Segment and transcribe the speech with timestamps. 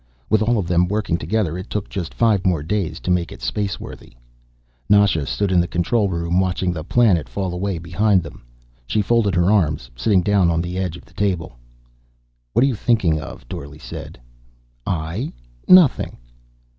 [0.31, 3.39] With all of them working together it took just five more days to make it
[3.41, 4.13] spaceworthy.
[4.89, 8.41] Nasha stood in the control room, watching the planet fall away behind them.
[8.87, 11.59] She folded her arms, sitting down on the edge of the table.
[12.53, 13.17] "What are you thinking?"
[13.47, 14.19] Dorle said.
[14.87, 15.33] "I?
[15.67, 16.17] Nothing."